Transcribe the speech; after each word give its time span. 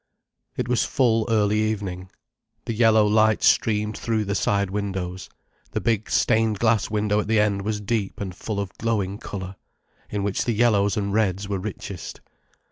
It 0.57 0.67
was 0.67 0.83
full 0.83 1.27
early 1.29 1.59
evening. 1.61 2.09
The 2.65 2.73
yellow 2.73 3.05
light 3.05 3.43
streamed 3.43 3.95
through 3.95 4.25
the 4.25 4.33
side 4.33 4.71
windows, 4.71 5.29
the 5.73 5.79
big 5.79 6.09
stained 6.09 6.57
glass 6.57 6.89
window 6.89 7.19
at 7.19 7.27
the 7.27 7.39
end 7.39 7.61
was 7.61 7.79
deep 7.79 8.19
and 8.19 8.33
full 8.35 8.59
of 8.59 8.75
glowing 8.79 9.19
colour, 9.19 9.57
in 10.09 10.23
which 10.23 10.45
the 10.45 10.53
yellows 10.53 10.97
and 10.97 11.13
reds 11.13 11.47
were 11.47 11.59
richest. 11.59 12.19